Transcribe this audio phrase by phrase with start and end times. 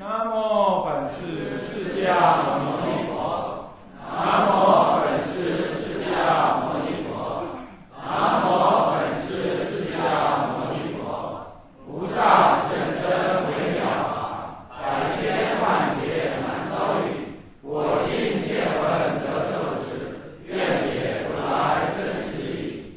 [0.00, 2.08] 南无本师释迦
[2.56, 3.68] 牟尼佛。
[4.00, 4.48] 南无
[5.04, 6.08] 本师释迦
[6.56, 7.12] 牟尼佛。
[7.92, 8.00] 南
[8.40, 8.48] 无
[8.96, 10.00] 本师释迦
[10.56, 11.04] 牟尼佛。
[11.84, 12.16] 菩萨
[12.66, 13.04] 甚深
[13.44, 14.80] 微妙法，百
[15.20, 15.20] 千
[15.60, 15.68] 万
[16.00, 17.36] 劫难遭遇。
[17.60, 18.48] 我今见
[18.80, 18.80] 闻
[19.20, 19.52] 得受
[19.84, 19.84] 持，
[20.46, 22.96] 愿解如来真实义。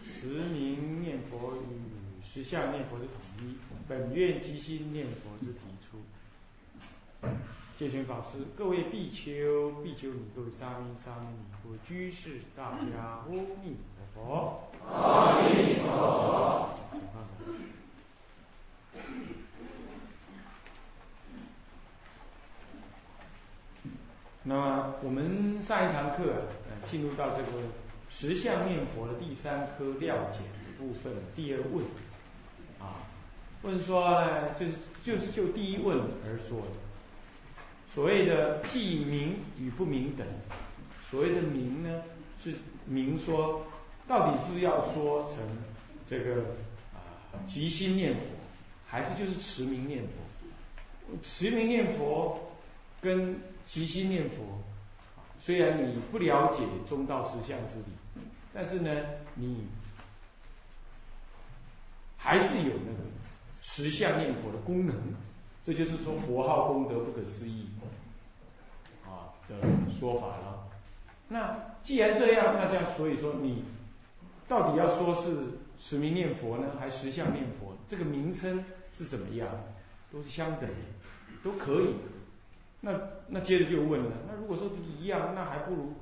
[0.00, 0.06] 持
[0.52, 3.56] 名念佛与实相念佛之统一，
[3.88, 5.98] 本愿即心念佛之提出。
[7.74, 10.50] 戒权法师，各位比丘、比丘尼，各位
[11.08, 13.38] 沙弥、沙弥尼，各位居士，大家阿弥
[14.12, 14.68] 陀佛。
[14.86, 16.74] 阿弥陀佛。
[24.42, 27.48] 那么我们上一堂课啊，呃，进入到这个
[28.10, 31.84] 十相念佛的第三科料解的部分，第二问
[32.78, 33.08] 啊，
[33.62, 36.66] 问说呢，就是就是就第一问而说的，
[37.94, 40.26] 所谓的记明与不明等，
[41.10, 42.02] 所谓的明呢，
[42.42, 43.66] 是明说
[44.06, 45.38] 到底是要说成
[46.06, 46.42] 这个
[46.92, 47.00] 啊
[47.46, 48.22] 即心念佛，
[48.86, 51.18] 还是就是持名念佛？
[51.22, 52.52] 持名念佛
[53.00, 54.36] 跟即心念佛，
[55.40, 58.90] 虽然你不了解中道实相之理，但是呢，
[59.34, 59.66] 你
[62.16, 62.98] 还是有那个
[63.62, 64.94] 实相念佛的功能。
[65.64, 67.66] 这就是说佛号功德不可思议
[69.04, 69.56] 啊的
[69.98, 70.47] 说法了。
[71.28, 73.62] 那既然这样，那这样所以说你
[74.48, 75.36] 到底要说是
[75.78, 77.76] 持名念佛呢，还是实相念佛？
[77.86, 79.48] 这个名称是怎么样？
[80.10, 80.76] 都是相等的，
[81.44, 81.94] 都可以。
[82.80, 85.92] 那那接着就问了，那如果说一样，那还不如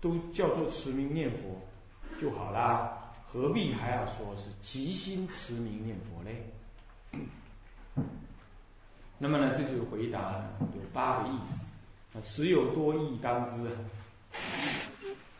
[0.00, 1.60] 都叫做持名念佛
[2.18, 6.44] 就好啦，何必还要说是即心持名念佛嘞？
[9.18, 11.70] 那么呢，这就回答了有八个意思
[12.14, 13.70] 啊，持有多义当知。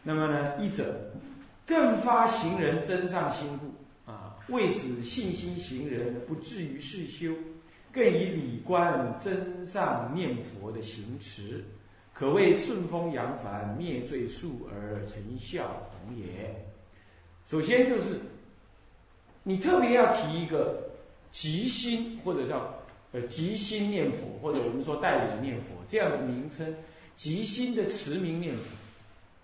[0.03, 1.11] 那么呢，一者
[1.67, 7.33] 更发行人真上心故啊，为使信心行人不至于世修。
[7.93, 11.63] 更以礼观真上念佛的行持，
[12.15, 16.67] 可谓顺风扬帆、灭罪速而成效同也。
[17.45, 18.19] 首先就是
[19.43, 20.91] 你特别要提一个
[21.33, 22.75] 即心，或者叫
[23.13, 26.75] 呃即心念佛，或者我们说代理念佛这样的名称。
[27.15, 28.63] 即心的持名念佛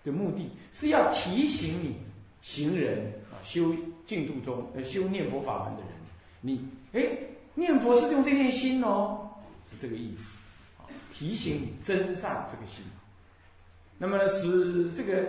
[0.03, 1.95] 的目的是要提醒你
[2.41, 5.91] 行人啊，修净土中呃修念佛法门的人，
[6.41, 7.25] 你哎。
[7.55, 9.29] 念佛是用这念心哦，
[9.69, 10.37] 是这个意思，
[10.77, 12.85] 啊，提醒你真善这个心。
[13.97, 15.27] 那么呢，使这个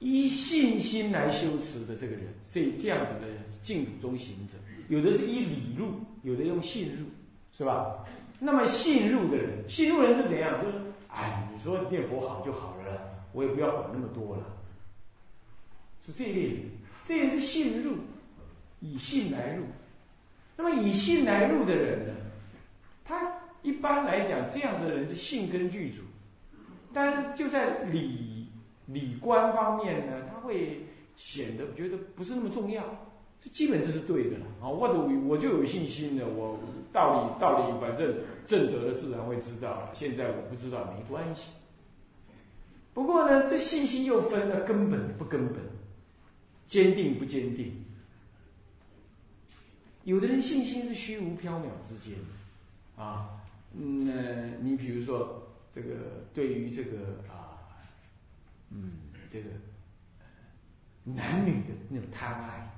[0.00, 3.28] 依信心来修持的这个人，这这样子的
[3.62, 4.54] 净土中行者，
[4.88, 7.06] 有的是依理入，有的用信入，
[7.52, 8.04] 是吧？
[8.40, 10.60] 那么信入的人，信入人是怎样？
[10.60, 10.78] 就是
[11.14, 14.42] 哎，你说念佛好就好了，我也不要管那么多了，
[16.00, 16.62] 是这类人。
[17.04, 17.98] 这也是信入，
[18.80, 19.64] 以信来入。
[20.56, 22.14] 那么以信来入的人呢，
[23.04, 23.32] 他
[23.62, 26.02] 一般来讲这样子的人是信根具足，
[26.92, 28.48] 但是就在理
[28.86, 32.82] 理观方面呢，他会显得觉得不是那么重要。
[33.40, 34.68] 这基本这是对的了啊！
[34.68, 36.58] 我都我就有信心的，我
[36.92, 39.90] 道理道理反正正德的自然会知道。
[39.92, 41.52] 现在我不知道没关系。
[42.94, 45.56] 不过呢，这信心又分了根本不根本，
[46.66, 47.84] 坚定不坚定。
[50.04, 52.18] 有的人信心是虚无缥缈之间，
[52.96, 53.40] 啊，
[53.72, 54.12] 那
[54.60, 55.88] 你比如说这个
[56.32, 57.58] 对于这个啊，
[58.70, 58.92] 嗯，
[59.30, 59.48] 这个
[61.02, 62.73] 男女的那种贪爱，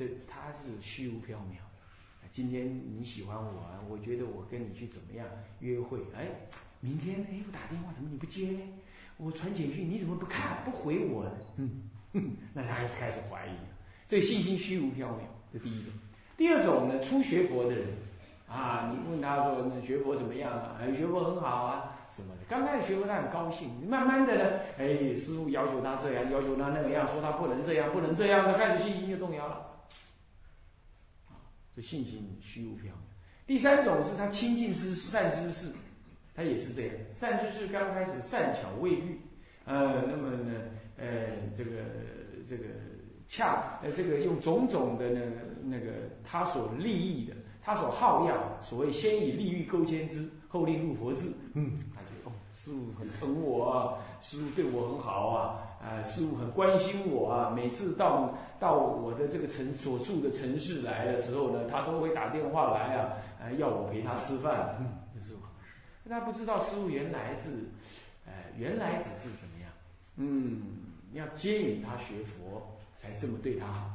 [0.00, 1.60] 这他是虚无缥缈。
[2.30, 3.52] 今天你喜欢我，
[3.86, 5.26] 我觉得我跟你去怎么样
[5.58, 5.98] 约会？
[6.16, 6.24] 哎，
[6.80, 8.60] 明天哎我打电话怎么你不接呢？
[9.18, 11.32] 我传简讯你怎么不看不回我呢？
[12.12, 13.50] 嗯，那他还是开始怀疑，
[14.08, 15.18] 这信心虚无缥缈，
[15.52, 15.92] 这第一种。
[16.34, 17.88] 第二种呢，初学佛的人，
[18.48, 20.78] 啊，你问他说那学佛怎么样啊？
[20.80, 22.40] 哎，学佛很好啊，什么的。
[22.48, 29.66] 刚开始学佛他很高兴，慢慢的呢，哎，师傅要求他这样，要求他那个样，说他不能这样，不能这样，他开始信心就动摇了。
[31.80, 32.92] 信心虚无缥缈。
[33.46, 35.72] 第三种是他亲近之善知识，
[36.34, 39.20] 他也是这样，善知识刚开始善巧未遇，
[39.64, 40.52] 呃，那么呢，
[40.96, 41.06] 呃，
[41.54, 41.70] 这个
[42.48, 42.64] 这个。
[43.32, 45.20] 恰呃，这个用种种的那
[45.62, 45.92] 那个
[46.24, 51.32] 他所利益的，他所好要，所谓先以利欲勾牵之，后令入佛智。
[51.54, 64.76] 嗯，他觉得哦，师傅很疼我啊，师傅对我很好啊，啊，师傅很关心我啊，每次到到我的这个城所住的城市来的时候呢，他都会打电话来啊，啊，要我陪他吃饭。
[64.78, 65.40] 嗯，师傅，
[66.04, 67.48] 那不知道师傅原来是，
[68.26, 69.70] 呃，原来只是怎么样？
[70.16, 70.60] 嗯，
[71.14, 73.90] 要接引他学佛，才这么对他好。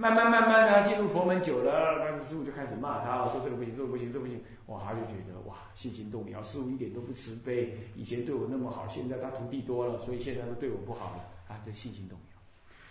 [0.00, 4.40] 慢慢慢慢的进入佛门久了，那师傅就开始骂他，说这个不行，这个不行，这不行。
[4.66, 12.38] 哇，他就觉得哇，信心动摇，师傅一点都不慈悲，以前对我那么好，现在他徒弟多了，所以现在都对我不好了，啊，这信心动摇。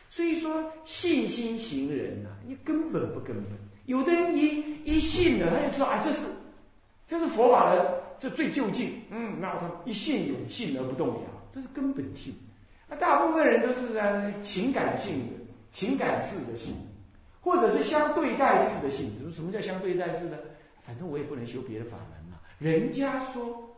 [0.09, 3.53] 所以说，信心行人呐，你根本不根本。
[3.85, 6.25] 有的人一一信了，他就知道啊，这是
[7.07, 8.91] 这是佛法的这最究竟。
[9.11, 11.21] 嗯，那他一信有信而不动摇，
[11.53, 12.33] 这是根本性。
[12.89, 15.33] 那大部分人都是在情感性的、
[15.71, 16.75] 情感式的信。
[17.47, 20.37] 或者是相对待式的性，什么叫相对待式呢？
[20.85, 22.37] 反正我也不能修别的法门嘛。
[22.59, 23.73] 人家说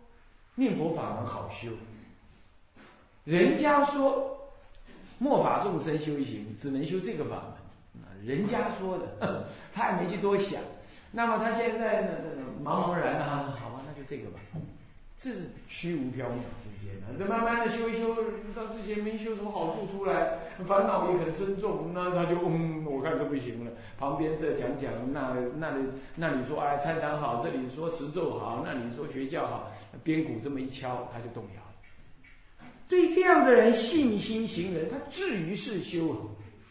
[0.55, 1.69] 念佛法门好修，
[3.25, 4.49] 人家说
[5.19, 7.43] 末法众生修行只能修这个法
[7.93, 10.59] 门，人家说的， 他也没去多想。
[11.11, 12.11] 那么他现在呢，
[12.63, 14.39] 茫茫然啊，好吧，那就这个吧。
[15.19, 18.15] 这是虚无缥缈之间的，这慢慢的修一修，
[18.55, 23.71] 到之前没修什么好处出来，烦恼也很深重，那他就嗯，我看这不行了。
[23.97, 25.83] 旁边这讲讲，那那里
[26.15, 29.69] 那里说哎参禅好，这里说持咒好，那里说学教好，
[30.05, 32.69] 边鼓这么一敲，他就动摇了。
[32.87, 36.15] 对这样的人，信心行人，他至于是修。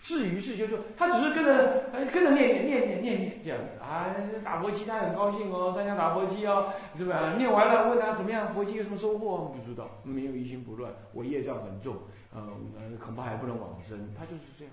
[0.08, 4.08] 至于是，就是说，他只是跟着，跟着念念念念念念这样子啊，
[4.43, 7.34] 打佛七他很高兴哦，参加打佛七哦，是吧？
[7.37, 9.55] 念完了问他怎么样，佛七有什么收获？
[9.55, 11.94] 不知道，没有一心不乱，我业障很重，
[12.34, 13.99] 嗯，恐怕还不能往生。
[14.19, 14.72] 他就是这样，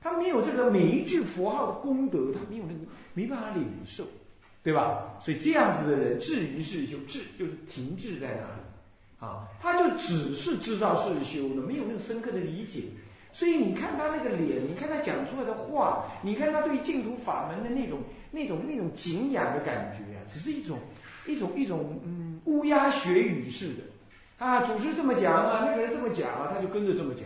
[0.00, 2.80] 他没有这个每一句佛号的功德，他没有那个
[3.14, 4.02] 没办法领受，
[4.64, 5.14] 对吧？
[5.20, 8.60] 所以这样子的人，至于是修，至就是停滞在那里
[9.20, 12.86] 啊，他就只是知道是修的，没有那个深刻的理解。
[13.38, 18.00] 所以你看他那个脸，你看他讲出来的话，你看他对于净土法门的那种、
[18.32, 20.76] 那种、那种敬仰的感觉啊，只是一种、
[21.24, 24.62] 一种、一种嗯乌鸦学语似的啊。
[24.62, 27.22] 祖师这么讲啊，那个人这么讲啊，他就跟着这么讲，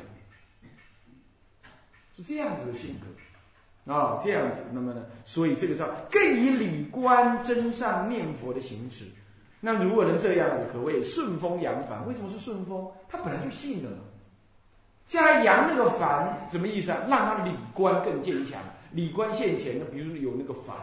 [2.15, 4.59] 是这样子的性格啊，这样子。
[4.71, 9.07] 那么呢，所以这个时候更以理观真上念佛的行持。
[9.61, 12.07] 那如果能这样子，可谓顺风扬帆。
[12.07, 12.87] 为什么是顺风？
[13.09, 13.97] 他本来就信了嘛。
[15.07, 17.05] 加扬那个凡什么意思啊？
[17.09, 18.63] 让他理观更坚强，
[18.93, 20.75] 理观现前的，比如有那个凡，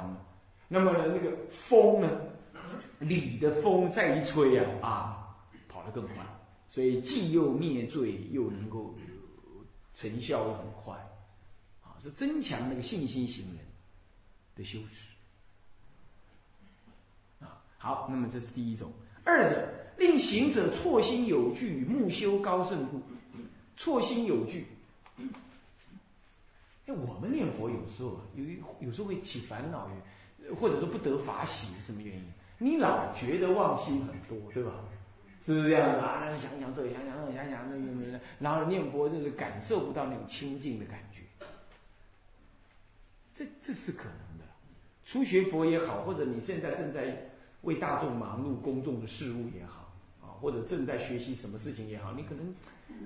[0.68, 2.10] 那么那个风呢？
[3.00, 5.36] 理的风再一吹啊啊，
[5.68, 6.16] 跑得更快，
[6.68, 8.96] 所以既又灭罪，又能够
[9.96, 10.94] 成效又很快，
[11.82, 13.66] 啊，是增强那个信心行人
[14.56, 15.10] 的修持
[17.44, 17.60] 啊。
[17.78, 18.92] 好，那么这是第一种。
[19.24, 19.68] 二者
[19.98, 23.02] 令行者错心有据，目修高胜故。
[23.80, 24.68] 错心有据，
[26.86, 28.44] 哎，我们念佛有时候有
[28.82, 29.90] 有时候会起烦恼，
[30.54, 32.24] 或者说不得法喜，是什么原因？
[32.58, 34.74] 你老觉得妄心很多，对吧？
[35.42, 36.28] 是不是这样啊？
[36.36, 41.22] 想想这，想想那，想想那个那个，然后念佛就是感受不到那种清净的感觉，
[43.34, 44.44] 这这是可能的。
[45.06, 47.32] 初学佛也好，或者你现在正在
[47.62, 49.89] 为大众忙碌公众的事物也好，
[50.42, 52.54] 或者正在学习什么事情也好，你可能。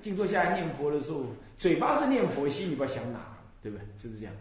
[0.02, 1.22] 静坐下来念佛的时候，
[1.58, 3.20] 嘴巴是念佛，心里边想哪，
[3.62, 3.86] 对不对？
[4.02, 4.34] 是不是这样？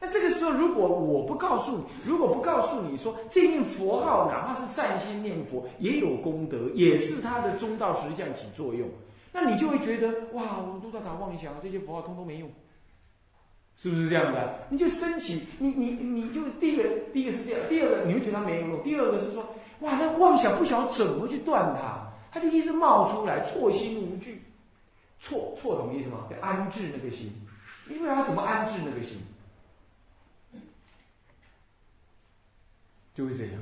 [0.00, 8.88] 那这个时候，如果我不告诉你，如果不告诉你说，这念佛号哪怕是善心念佛，也有功德，也是他的中道实相起作用，
[9.32, 12.50] 那你就会觉得，哇，我都在打妄想，这些佛号通通没用，
[13.76, 14.66] 是不是这样的？
[14.70, 19.44] 你就升起，你你你就第一个，第一个是这样，第二个你会觉得它没用，第二个是说，
[19.80, 24.42] 哇，那妄想不晓得怎么去断它，它就一直冒出来，错心无惧。
[25.20, 26.28] 错错懂意思吗？
[26.30, 27.32] 得安置那个心，
[27.90, 29.18] 因为他怎么安置那个心，
[33.14, 33.54] 就会这样。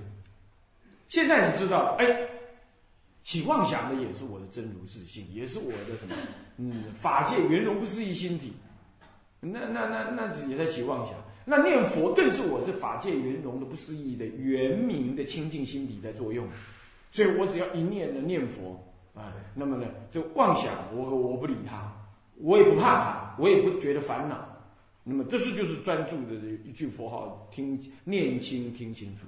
[1.09, 2.29] 现在你知道，哎，
[3.23, 6.15] 起妄想的也是我的真如自性，也是我的什么？
[6.59, 8.53] 嗯，法界圆融不思议心体。
[9.41, 11.15] 那那那那也在起妄想。
[11.47, 16.47] 那念佛更是我这法界圆融的不思议的圆明的清净心体在作用。
[17.11, 18.83] 所以我只要一念的念佛。
[19.15, 21.91] 啊，那么呢，就妄想，我我不理他，
[22.37, 24.47] 我也不怕他，我也不觉得烦恼。
[25.03, 26.35] 那么这是就是专注的
[26.67, 29.25] 一句佛号，听念清听清楚。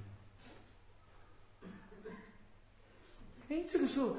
[3.49, 4.14] 哎，这个时候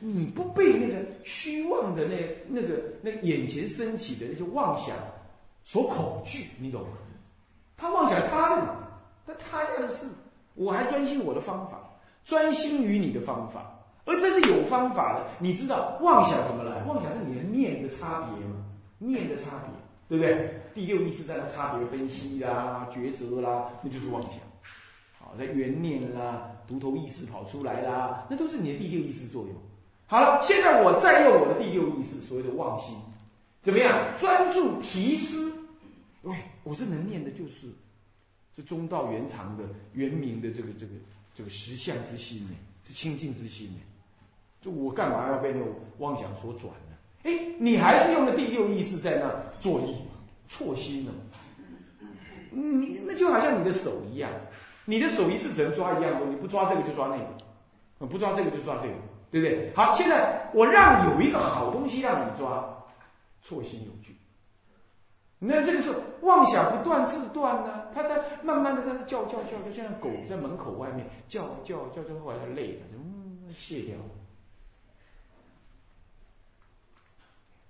[0.00, 2.16] 你不被那个虚妄的那
[2.48, 4.96] 那个那眼前升起的那些妄想
[5.64, 6.96] 所恐惧，你懂吗？
[7.76, 8.76] 他妄想他的，
[9.26, 10.08] 那他家的事，
[10.54, 11.83] 我还专心我的方法，
[12.24, 13.70] 专心于你的方法。
[14.06, 16.82] 而这是有方法的，你知道妄想怎么来？
[16.84, 18.56] 妄想是你的念的差别吗？
[18.98, 19.72] 念的差别，
[20.08, 20.60] 对不对？
[20.74, 24.32] 第六意识在那差别分析啦、抉择啦，那就是妄想。
[25.18, 29.54] 好，在缘念啦、独头意识跑出来啦，那都是你的第六意识作用。
[30.06, 32.94] 好了，现在我再用我的第六意识，所谓的妄心，
[33.62, 34.14] 怎么样？
[34.18, 35.50] 专注提思。
[36.22, 37.68] 喂，我是能念的，就是
[38.54, 39.64] 这中道圆常的
[39.94, 40.92] 圆明的这个这个
[41.34, 43.80] 这个实相之心呢，是清净之心呢。
[44.60, 46.96] 就我干嘛要被那种妄想所转呢？
[47.24, 50.14] 哎，你还是用了第六意识在那作意嘛，
[50.48, 51.12] 错心了。
[52.50, 54.30] 你那就好像你的手一样，
[54.84, 58.94] 你的手一次只能抓一样东西，不抓这个就抓那个，不抓这个就抓这个，
[59.30, 59.72] 对不对？
[59.74, 62.84] 好，现在我让有一个好东西让你抓，
[63.42, 64.03] 错心有。
[65.46, 74.04] 那这个时候妄想不断自断呢，他在慢慢的在那叫叫叫，就像狗在门口外面叫叫叫叫，后来他累了，就嗯卸掉了。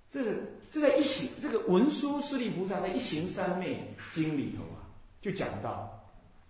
[0.09, 0.31] 这个
[0.71, 4.87] 这在一行这个文殊师利菩萨在《一行三昧经》里头啊，
[5.21, 5.89] 就讲到，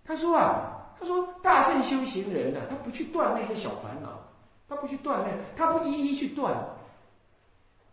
[0.04, 4.22] 他说啊，他说大圣修行人呢，他不去断那些小烦恼，
[4.68, 6.54] 他不去断那，他不一一去断。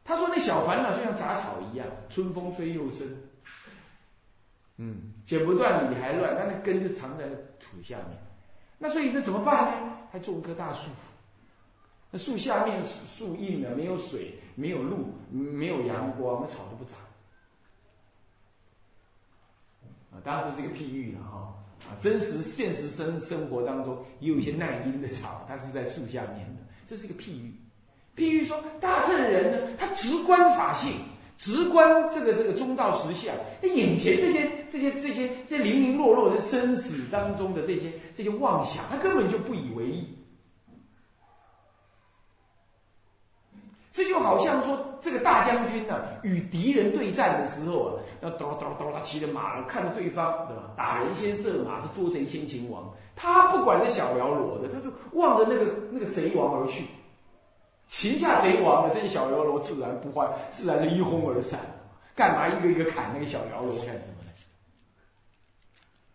[0.04, 3.08] 他说那小烦恼就像杂草一样，春风吹又生，
[4.78, 7.26] 嗯，剪不断理还乱，他那根就藏在
[7.60, 8.18] 土下面。
[8.78, 9.98] 那所以那怎么办呢？
[10.12, 10.92] 还种棵大树。
[12.12, 17.00] 那树下面树硬了，没有水，没有路，没有阳光，那草都不长。
[20.12, 21.56] 啊，当然这是一个譬喻了哈。
[21.88, 27.54] 啊，真实现实生生活当中也有一些耐阴的草，它是在树下面的，这是一个譬喻。
[28.16, 30.94] 譬如说，大圣人呢，他直观法性，
[31.38, 40.08] 直观这个这个中道实相，他眼前这些这些这些这零零落落的生死当中的这些这些妄想，他根本就不以为意。
[43.92, 50.72] 这就好像说，这个大将军呢，与敌人对战的时候啊，要哆哆哆，他骑着马，看着对方，对吧？
[50.76, 52.92] 打人先射马，是捉贼先擒王。
[53.16, 56.86] 他不管这小喽啰的，他就望着那个那个贼王而去。
[57.94, 61.60] 擒下贼王了，这些小喽啰自然不坏，自然就一哄而散。
[62.16, 64.32] 干嘛一个一个砍那个小喽啰干什么呢？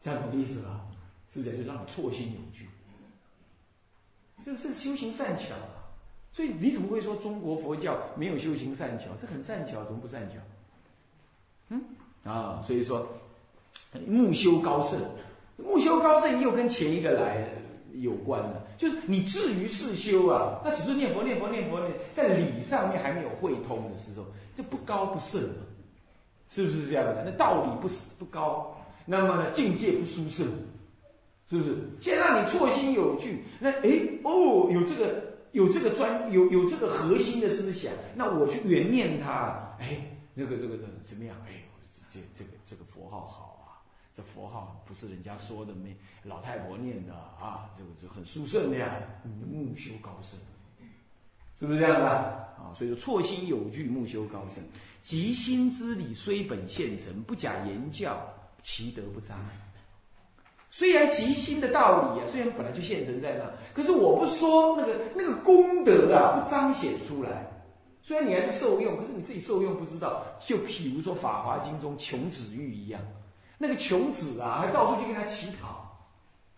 [0.01, 0.81] 这样懂意思吧？
[1.33, 2.69] 是这，就让你错心有据。
[4.45, 5.79] 这个是修行善巧啊。
[6.33, 9.07] 所以你怎么会说中国佛教没有修行善巧？
[9.17, 10.37] 这很善巧，怎么不善巧？
[11.69, 11.81] 嗯
[12.25, 13.07] 啊，所以说
[14.05, 15.01] 木修高盛，
[15.57, 17.49] 木修高圣又跟前一个来
[18.01, 24.25] 有关的，就是你至于世修啊，那只是念佛念佛念佛念，在理上面还没有会通的时候，
[24.57, 25.67] 就不高不胜嘛，
[26.51, 27.25] 是不是这样的？
[27.25, 27.89] 那道理不
[28.19, 30.47] 不高，那么呢境界不殊胜，
[31.49, 31.77] 是不是？
[32.01, 35.29] 先让你错心有据，那哎哦有这个。
[35.53, 39.97] 有这个专有有这个核心的思想，那我去原念它，哎，
[40.37, 41.35] 这个这个这怎么样？
[41.49, 41.65] 哎，
[42.11, 43.48] 这这个这个佛号好，
[44.19, 48.97] 这佛号不是人家说的没老太婆念的啊，这个就很殊胜的呀，
[49.49, 50.37] 木修高深，
[51.57, 52.75] 是不是这样的啊？
[52.75, 54.61] 所以说错心有据，木修高深，
[55.03, 58.19] 即心之理虽本现成，不假言教，
[58.61, 59.39] 其德不彰。
[60.69, 67.47] 虽然极心的道理啊，虽然本来就现成在那，可是我不说那个那个功德啊，不彰显出来。
[68.03, 70.25] 虽然你还是受用，可是你自己受用不知道。
[70.41, 73.01] 就譬如说《法华经》中穷子玉一样，
[73.59, 76.09] 那个穷子啊，还到处去跟他乞讨，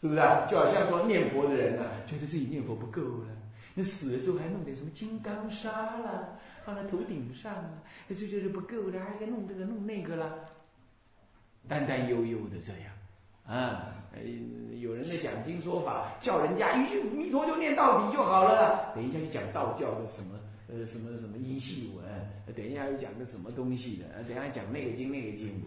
[0.01, 0.21] 是不是？
[0.49, 3.27] 就好像说念佛的人呢，觉得自己念佛不够了，
[3.75, 10.31] 那死了之后还弄点什么金刚砂啦，放在头顶上啊，那就觉得不够了，还该弄这个弄那个啦，
[11.67, 12.93] 担担忧忧的这样。
[13.47, 13.97] 啊，
[14.79, 18.93] 有人在讲经说法，叫人家一句弥陀就念到底就好了。
[18.95, 20.39] 等一下就讲道教的什么
[20.69, 25.61] 呃什么什么音系文，等一下又讲个什么东西的，等一下讲那个经那个经，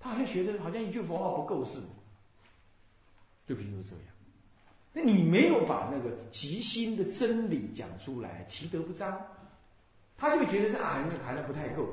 [0.00, 1.86] 他好像学的好像一句佛号不够似的。
[3.46, 4.04] 就比如这样，
[4.92, 9.20] 那你没有把那个极心的真理讲出来，其德不彰，
[10.16, 11.86] 他就觉得这啊那个含的不太够。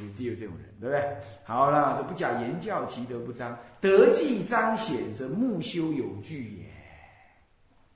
[0.00, 1.16] 有只有这种人，对不对？
[1.44, 6.64] 好了，这不假言教，其德不彰；德既彰显，则木修有据也，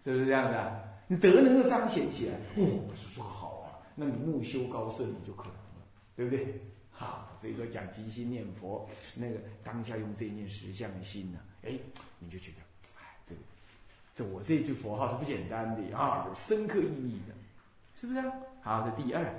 [0.05, 1.01] 是不是这样的？
[1.09, 6.61] 你德能够彰显起来，哦，不是说好啊，那你木修高深，你就可能了，对不对？
[7.01, 11.73] 啊，所以说讲即心念佛，那个当下用这一念实相的心呢，哎，
[12.19, 12.59] 你就觉得，
[13.01, 13.41] 哎，这个，
[14.15, 17.35] 这我这句佛号是不简单的啊，有深刻意义的，
[17.95, 18.33] 是不是啊？
[18.61, 19.35] 好，这第二，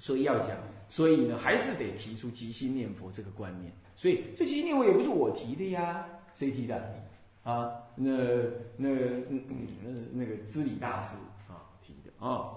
[0.00, 0.56] 所以要讲。
[0.90, 3.70] 所以呢，还是得提出即心念佛这个观念。
[3.94, 6.76] 所以这即心念佛也不是我提的呀，谁提的？
[7.44, 8.10] 啊，那
[8.76, 11.14] 那嗯嗯那个知礼大师
[11.46, 12.56] 啊提的啊。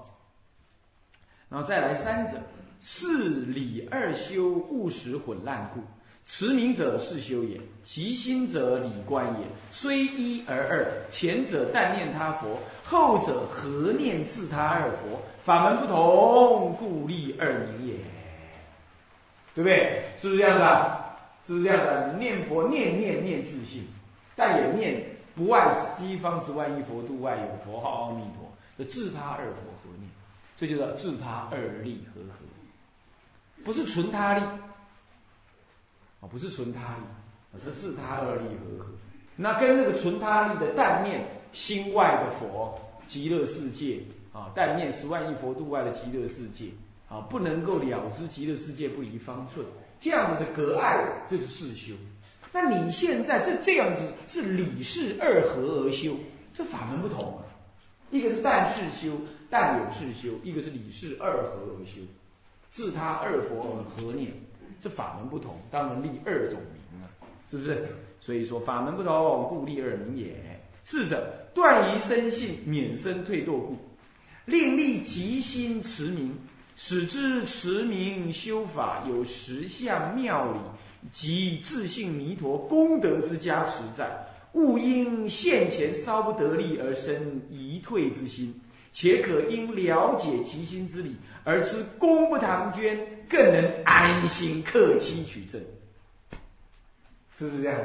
[1.49, 2.41] 然后再来三者，
[2.81, 5.79] 是理二修，务实混乱故。
[6.25, 9.47] 持名者是修也，即心者理观也。
[9.71, 15.21] 虽一而二，前者但念他佛，后者何念自他二佛？
[15.43, 17.93] 法门不同，故立二名也。
[19.53, 20.03] 对不对？
[20.17, 21.05] 是不是这样的？
[21.45, 22.13] 是不是这样的？
[22.13, 23.85] 念佛念念念自性，
[24.35, 25.03] 但也念
[25.35, 28.49] 不外西方十万亿佛度外有佛号阿弥陀。
[28.77, 30.09] 这自他二佛合念，
[30.55, 32.45] 这就叫自他二力合合，
[33.63, 34.41] 不是纯他力。
[36.21, 37.03] 啊，不是纯他力，
[37.53, 38.91] 而是自他二力合合。
[39.35, 43.99] 那跟那个纯他力的但念心外的佛极乐世界
[44.31, 46.69] 啊，但念十万亿佛度外的极乐世界
[47.09, 49.65] 啊，不能够了知极乐世界不离方寸，
[49.99, 51.95] 这样子的隔碍，这是世修。
[52.53, 56.15] 那你现在这这样子是理事二合而修，
[56.53, 57.43] 这法门不同啊。
[58.11, 59.17] 一个是但世修，
[59.49, 62.01] 但有世修；一个是理事二合而修，
[62.71, 64.31] 自他二佛而合念。
[64.79, 67.05] 这法门不同，当然立二种名啊，
[67.47, 67.85] 是不是？
[68.19, 70.59] 所以说法门不同，故立二名也。
[70.83, 73.77] 是者断疑生信，免生退堕故，
[74.45, 76.35] 另立极心持名，
[76.75, 80.59] 使之持名修法有十相妙理
[81.11, 84.09] 及自信弥陀功德之加持在，
[84.53, 88.59] 勿因现前稍不得力而生疑退之心，
[88.91, 91.15] 且可因了解其心之理。
[91.43, 92.97] 而知功不唐捐，
[93.29, 95.61] 更能安心克期取证，
[97.37, 97.79] 是不是这样？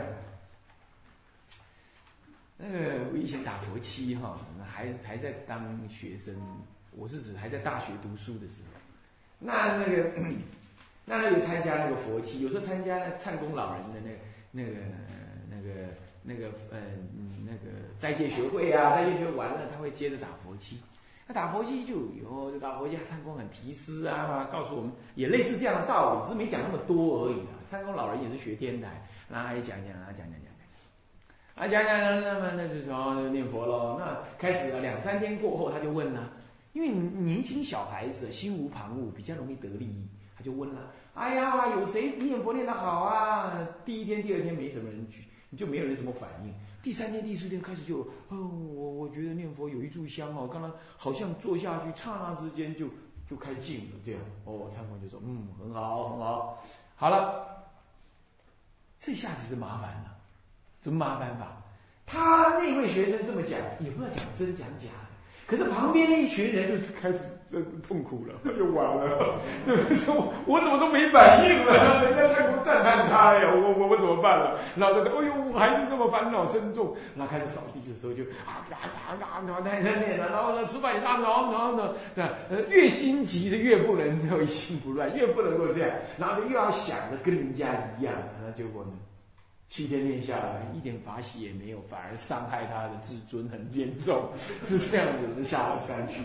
[2.58, 6.34] 那个我以前打佛七哈，还还在当学生，
[6.92, 8.80] 我是指还在大学读书的时候。
[9.38, 10.10] 那那个，
[11.04, 14.18] 那有参加那个佛七，有时候参加唱功老人的那个
[14.50, 14.70] 那个
[15.50, 15.70] 那个
[16.22, 16.80] 那个呃
[17.44, 20.78] 那个斋戒学会啊，斋戒学完了，他会接着打佛七。
[21.28, 27.59] 那打佛七就有，就打佛七，参公很提示啊，告诉我们也类似这样的道理，只是没讲那么多而已啊。
[27.66, 33.97] 参公老人也是学天台，那也讲讲啊，讲讲讲讲，啊讲讲讲，那么那就从念佛喽。
[33.99, 36.30] 那开始了两三天过后，他就问了，
[36.75, 43.66] 因为年轻小孩子心无旁骛，比较容易得利益，他就问了，哎呀，有谁念佛念得好啊？
[43.85, 45.24] 第一天、第二天没什么人举，
[45.57, 46.53] 就没有人什么反应。
[46.83, 48.37] 第三天、第四天开始就，哦，
[48.75, 52.87] 我我觉得念佛有一炷香哦，刚刚好像坐下去，刹那之间就
[53.29, 56.62] 就开静了，这样，哦，参观就说，嗯，很好，很好，
[56.95, 57.64] 好了，
[59.01, 60.16] 这下子是麻烦了，
[60.81, 61.62] 怎么麻烦法？
[62.07, 64.90] 他那位学生这么讲，也不知道讲真讲假。
[65.45, 70.14] 可是旁边那一群人就是开始这痛苦了， 又完了，对不对？
[70.14, 72.02] 我我怎么都没反应了？
[72.04, 74.59] 人家在赞叹他呀，我我我怎么办了？
[74.76, 76.94] 然后他哎呦，我还是这么烦恼深重。
[77.16, 81.94] 然后开始扫地的时候就啊啊啊啊，然后在念了，然后呢吃饭也啊，然后然后呢，
[82.50, 88.12] 呃越心急是越不能一心不乱，越不能够这样，然后就又要想着跟人家一样，
[88.44, 88.90] 那结果呢？
[89.68, 94.28] 七天练下来，一点法喜也没有，反而伤害他的自尊很严重，
[94.62, 96.20] 是这样子，就下了山去。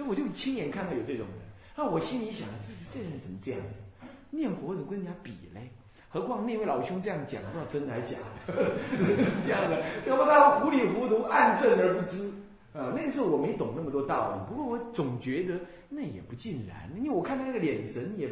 [0.00, 1.44] 那我就亲眼看到有这种人，
[1.76, 4.06] 那我心里想，这这人怎么这样子？
[4.30, 5.68] 念佛怎么跟人家比嘞？
[6.08, 9.04] 何况那位老兄这样讲，不知道真的还是假的， 是
[9.46, 9.82] 这样的。
[10.06, 12.28] 要不他糊里糊涂，暗证而不知
[12.72, 12.90] 啊。
[12.96, 15.60] 那个时候我没懂那么多道理，不过我总觉得
[15.90, 18.26] 那也不尽然，因为我看他那个眼神也。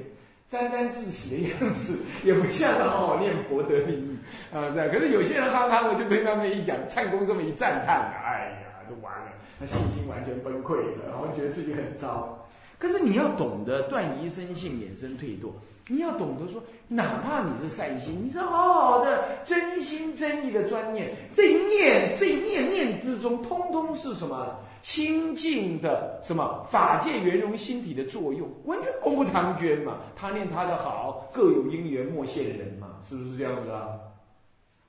[0.48, 4.16] 沾沾自喜的样子，也不像是好好念佛得利益
[4.50, 4.72] 啊！
[4.72, 9.26] 是啊，可是有些人哈哈，我就对他们一讲，唱功这么一赞叹，哎呀，就完了，
[9.58, 12.46] 他信心完全崩溃了，然后觉得自己很糟。
[12.78, 15.50] 可是你要懂得断疑生信，衍生退堕。
[15.90, 24.54] 你要懂得说，哪怕你是善心，你是好好的真心真意的专念，这一念这一念念之中，通通是什么？
[24.80, 29.96] 清净的什么法界圆融心体的作用，完全功不唐捐嘛。
[30.14, 33.98] 他念他的好，各有因缘莫现人嘛，是不是这样子啊？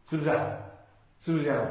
[0.08, 0.30] 是不是？
[1.22, 1.66] 是不是这样？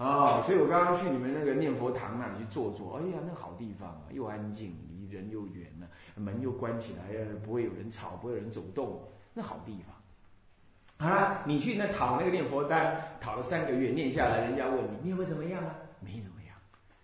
[0.00, 7.02] 啊所以我刚刚去你们那个念佛堂那里去坐坐，哎呀，那好地方啊，又安静，离人又远呢，门又关起来，
[7.44, 9.02] 不会有人吵，不会有人走动，
[9.34, 11.06] 那好地方。
[11.06, 15.74] 好了，你去那讨那个念佛单，讨了三个月，念下来，人家问你念佛怎么样啊？
[16.00, 16.56] 没怎么样。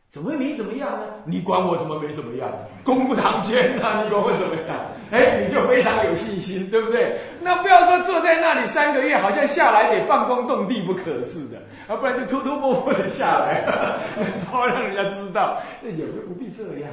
[0.09, 1.07] 怎么会没怎么样呢？
[1.27, 2.51] 你管我怎么没怎么样？
[2.83, 4.03] 功不堂捐啊！
[4.03, 4.87] 你管我怎么样？
[5.11, 7.17] 哎，你就非常有信心，对不对？
[7.41, 13.65] 那不要说坐在那里三个月，好像下来得放光动地不可似的，啊，不然就偷偷摸摸的下来，
[14.51, 15.61] 好让人家知道。
[15.81, 16.91] 那也不必这样，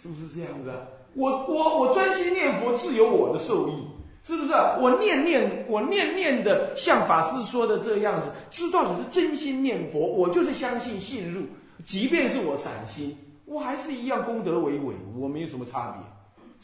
[0.00, 0.76] 是不是这样子啊？
[1.14, 3.86] 我我我专心念佛，自有我的受益，
[4.24, 4.52] 是不是？
[4.80, 11.42] 我念念我念念的，像法师说的这样子，知道你是真心念佛，我就是相信信入。
[11.84, 16.02] 即便是我散心，我还是一样功德为伟，我没有什么差别，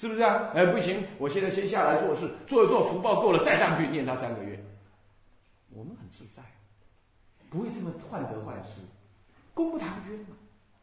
[0.00, 0.48] 是不是啊？
[0.54, 4.58] 哎，不行，我现在先下来做事，做一做福报够了，再上去念他三个月。
[5.68, 6.42] 我们很自在，
[7.50, 8.80] 不会这么患得患失，
[9.52, 10.28] 功不唐捐嘛，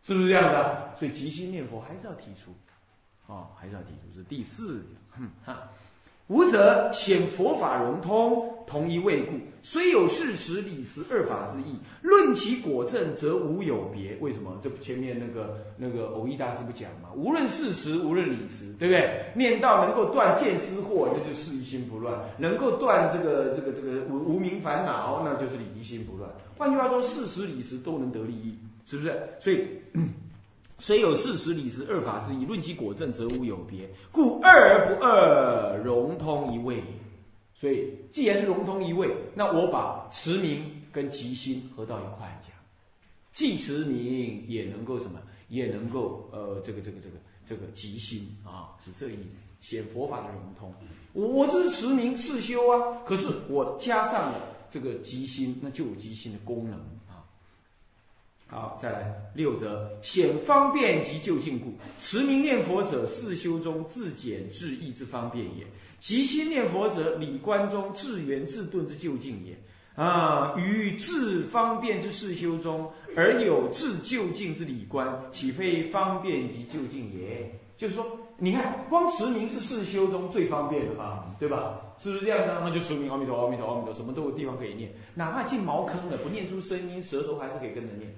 [0.03, 0.93] 是不是这样的？
[0.95, 2.55] 所以即心念佛还是要提出，
[3.25, 5.67] 啊，还是要提出，是第四点，哈。
[6.27, 14.17] 吾则显佛法融通，同一位故，虽有事实理实二法之意，论其果证，则无有别。
[14.19, 14.59] 为什么？
[14.61, 17.07] 这前面那个那个偶益大师不讲吗？
[17.15, 19.23] 无论事实，无论理实，对不对？
[19.35, 26.29] 念道能够断见思惑，那就是一心不乱；能够断这个这个这个无无名烦恼，那就是理一心不乱。
[26.57, 29.17] 换句话说，事实理实都能得利益，是不是？
[29.39, 29.65] 所以。
[30.79, 33.89] 虽有事实理实二法之意，论其果证，则无有别。
[34.11, 36.83] 故二而不二，融通一味。
[37.53, 42.51] 所以，既然是融通一味，那我把持名跟即心合到一块讲，
[43.33, 50.71] 既持名也能够什么，也能够呃，这个这个这个这个即心啊，是这意思，显佛法的融通。
[51.13, 56.79] 我这是持名是修啊，可是我加上了这个即心，那就有即心的功能。
[58.49, 65.65] 好，再来六则显方便及就近故，持名念佛者，四修中自简自易之方便也；
[65.99, 69.57] 即心念佛者，理观中自圆自顿之就近也。
[69.95, 77.51] 啊，于自方便之四修中，而有自就近之理观，岂非方便及就近也？
[77.75, 78.05] 就是说，
[78.37, 81.81] 你看，光持名是四修中最方便的吧，对吧？
[81.97, 82.59] 是不是这样的？
[82.63, 88.13] 那就持名阿弥陀，阿弥陀，阿弥陀，什么都有地方可以念，哪怕进茅坑了，不念出声音，舌头还是可以跟着念。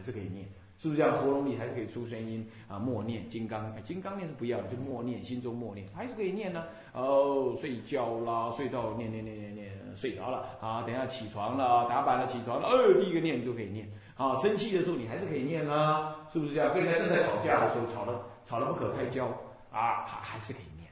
[0.00, 1.14] 还是可以念，是不是这样？
[1.14, 2.78] 喉咙里还是可以出声音啊！
[2.78, 6.64] 默念金刚，金刚念是不要的，就默念，心中默念，还是可以念呢。
[6.94, 10.82] 哦，睡觉啦，睡到念念念念念，睡着了啊！
[10.86, 13.86] 等下起床了，打板了，起床了，哦，第一个念就可以念。
[14.16, 16.72] 啊，生气的时候你还是可以念啊，是不是这样？
[16.72, 19.26] 跟人家正在吵架的时候，吵得吵得不可开交
[19.70, 20.90] 啊，还还是可以念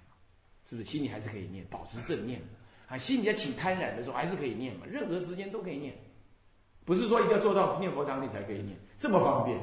[0.66, 0.90] 是不是？
[0.90, 2.38] 心里还是可以念，保持正念
[2.88, 5.94] 啊，心里在起贪婪的时候还是可以念嘛，任何时间都可以念，
[6.88, 8.74] 不是说一定要做到念佛堂里才可以念。
[8.98, 9.60] 这么方便，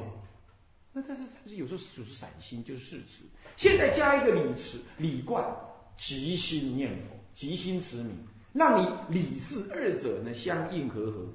[0.92, 3.24] 那但是但是有时候就是散心，就是事持。
[3.56, 5.44] 现在加一个理持、理观、
[5.96, 8.16] 即心念佛、即心持名，
[8.52, 11.26] 让你理事二者呢相应和合。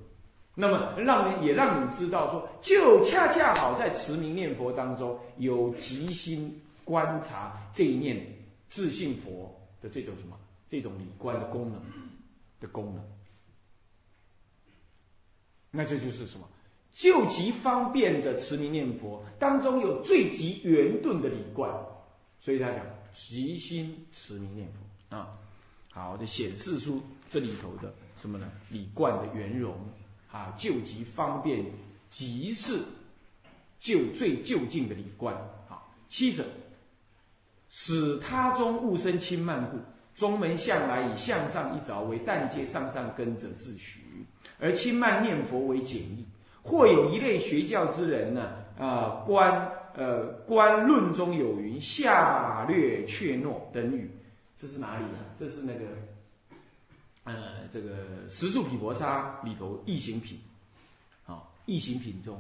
[0.56, 8.26] 那么让你也让你知道说，就恰恰好在持名念佛当中有即心观察这一念
[8.70, 10.38] 自信佛的这种什么
[10.70, 11.82] 这种理观的功能
[12.62, 13.04] 的功能。
[15.72, 16.48] 那这就是什么？
[16.94, 21.72] 救急方便的持名念佛当中有最极圆顿的理观，
[22.38, 25.32] 所以他讲急心持名念佛啊，
[25.94, 28.52] 好，就显示出这里头的什么呢？
[28.70, 29.74] 理观的圆融
[30.30, 31.64] 啊，救急方便，
[32.10, 32.80] 即是
[33.80, 35.34] 救最就近的理观
[35.70, 35.82] 啊。
[36.10, 36.46] 七者，
[37.70, 39.78] 使他中勿生轻慢故，
[40.16, 44.02] 中门向来以向上一着为但界上上根者自许，
[44.60, 46.26] 而轻慢念佛为简易。
[46.64, 54.12] 或有一类学教之人呢，啊，观呃观论中有云，下略却诺等语，
[54.56, 55.18] 这是哪里呢？
[55.40, 55.86] 这是那个，
[57.24, 57.90] 呃，这个
[58.30, 60.40] 十住毗婆沙里头异行品，
[61.26, 62.40] 啊，异行品中，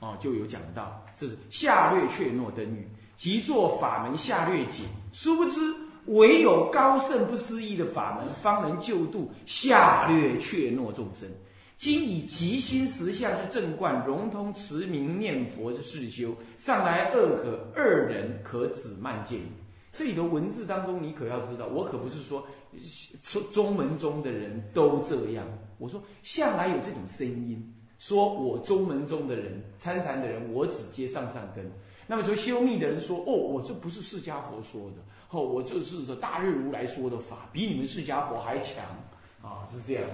[0.00, 4.84] 哦，就有讲到，是下略却诺等语，即作法门下略解。
[5.12, 5.60] 殊不知，
[6.06, 11.28] 唯有高圣不思议的法门，方能救度下略却诺众生。
[11.78, 19.40] 今以极心实相之正观融通持名念佛之世修，上来二可二人可止慢见。
[19.92, 22.46] 这里头文字当中，你可要知道，我可不是说
[23.20, 25.46] 中中门中的人都这样。
[25.78, 27.60] 我说向来有这种声音，
[27.98, 31.68] 说我中门中的人参禅的人，我只接上上根。
[32.06, 34.96] 那么说修密的人说，哦，我这不是释迦佛说的，
[35.32, 38.84] 哦，我这是说大日如来说的法，比你们释迦佛还强
[39.42, 40.04] 啊，是这样。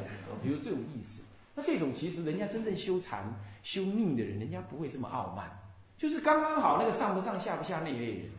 [0.43, 1.23] 比如这种意思。
[1.57, 3.25] 那这种其实人家真正修禅、
[3.65, 5.51] 修密的人，人家不会这么傲慢，
[5.97, 8.31] 就是刚刚好那个上不上下不下那一类人，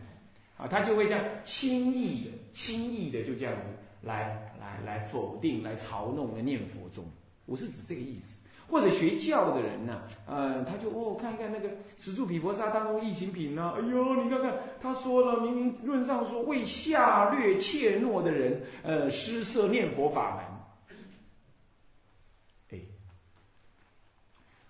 [0.57, 3.67] 啊，他就会这样轻易的、轻易的就这样子
[4.01, 7.03] 来、来、来否定、来嘲弄、来念佛中。
[7.45, 8.38] 我是指这个意思。
[8.69, 20.45] 或者学教的人呢，呃，他就哦看看那个《十住毗婆沙》当中异行品呢，哎呦，你看看他说了，明明论上说为下略怯懦的人，呃，施设念佛法门。
[22.69, 22.79] 哎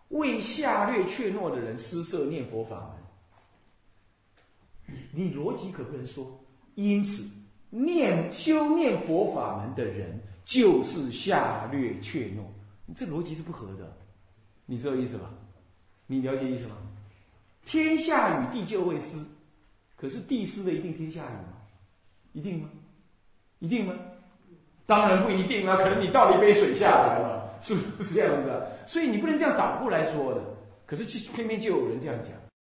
[0.09, 2.95] 为下略怯懦的人施设念佛法
[4.87, 7.23] 门，你逻辑可不能说，因此
[7.69, 12.41] 念修念佛法门的人就是下略怯懦，
[12.95, 13.95] 这逻辑是不合的，
[14.65, 15.29] 你知道意思吧？
[16.07, 16.75] 你了解意思吗？
[17.65, 19.17] 天下雨地就会湿，
[19.95, 21.53] 可是地湿的一定天下雨吗？
[22.33, 22.69] 一定吗？
[23.59, 23.93] 一定吗？
[24.85, 28.61] 当然不一定啊，可能你倒了一杯水下来了，是不是这样子啊？
[28.87, 30.41] 所以你不能这样倒过来说的。
[30.87, 32.31] 可是就偏偏就有人这样讲。